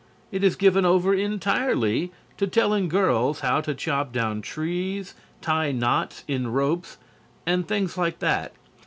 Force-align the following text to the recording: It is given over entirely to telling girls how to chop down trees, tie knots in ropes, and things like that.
It 0.31 0.43
is 0.43 0.55
given 0.55 0.83
over 0.83 1.13
entirely 1.13 2.11
to 2.37 2.47
telling 2.47 2.89
girls 2.89 3.41
how 3.41 3.61
to 3.61 3.75
chop 3.75 4.11
down 4.11 4.41
trees, 4.41 5.13
tie 5.41 5.71
knots 5.71 6.23
in 6.27 6.51
ropes, 6.51 6.97
and 7.45 7.67
things 7.67 7.99
like 7.99 8.17
that. 8.17 8.51